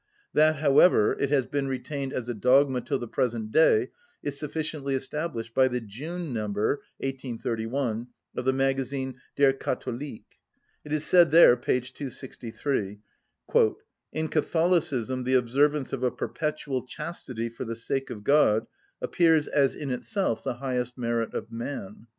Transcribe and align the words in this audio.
That, 0.33 0.55
however, 0.55 1.13
it 1.19 1.29
has 1.29 1.45
been 1.45 1.67
retained 1.67 2.11
as 2.11 2.27
a 2.27 2.33
dogma 2.33 2.81
till 2.81 2.97
the 2.97 3.07
present 3.07 3.51
day 3.51 3.91
is 4.23 4.35
sufficiently 4.35 4.95
established 4.95 5.53
by 5.53 5.67
the 5.67 5.79
June 5.79 6.33
number, 6.33 6.81
1831, 7.01 8.07
of 8.35 8.45
the 8.45 8.51
magazine 8.51 9.19
'Der 9.35 9.53
Katholik.' 9.53 10.39
It 10.83 10.91
is 10.91 11.05
said 11.05 11.29
there, 11.29 11.55
p. 11.55 11.81
263: 11.81 12.97
'In 14.11 14.27
Catholicism 14.27 15.23
the 15.23 15.35
observance 15.35 15.93
of 15.93 16.01
a 16.03 16.09
perpetual 16.09 16.83
chastity, 16.87 17.47
for 17.47 17.63
the 17.65 17.75
sake 17.75 18.09
of 18.09 18.23
God, 18.23 18.65
appears 19.03 19.45
as 19.47 19.75
in 19.75 19.91
itself 19.91 20.43
the 20.43 20.55
highest 20.55 20.97
merit 20.97 21.35
of 21.35 21.51
man. 21.51 22.07